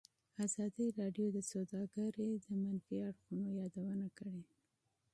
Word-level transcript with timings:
ازادي 0.45 0.87
راډیو 0.99 1.27
د 1.33 1.37
سوداګري 1.51 2.29
د 2.45 2.45
منفي 2.63 2.95
اړخونو 3.09 3.47
یادونه 3.59 4.07
کړې. 4.17 4.39